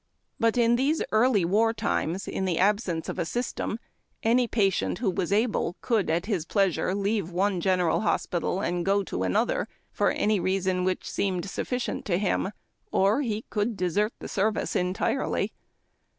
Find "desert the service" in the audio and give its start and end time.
13.77-14.75